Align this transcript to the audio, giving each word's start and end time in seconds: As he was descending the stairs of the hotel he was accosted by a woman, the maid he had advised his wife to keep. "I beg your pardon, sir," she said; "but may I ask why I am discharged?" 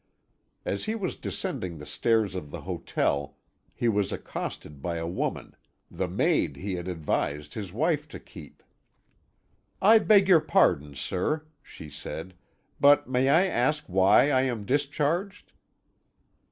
As 0.65 0.85
he 0.85 0.95
was 0.95 1.15
descending 1.15 1.77
the 1.77 1.85
stairs 1.85 2.33
of 2.33 2.49
the 2.49 2.61
hotel 2.61 3.37
he 3.71 3.87
was 3.87 4.11
accosted 4.11 4.81
by 4.81 4.97
a 4.97 5.05
woman, 5.07 5.55
the 5.91 6.07
maid 6.07 6.55
he 6.55 6.73
had 6.73 6.87
advised 6.87 7.53
his 7.53 7.71
wife 7.71 8.07
to 8.07 8.19
keep. 8.19 8.63
"I 9.79 9.99
beg 9.99 10.27
your 10.27 10.39
pardon, 10.41 10.95
sir," 10.95 11.43
she 11.61 11.87
said; 11.87 12.33
"but 12.79 13.07
may 13.07 13.29
I 13.29 13.45
ask 13.45 13.83
why 13.85 14.31
I 14.31 14.41
am 14.41 14.65
discharged?" 14.65 15.53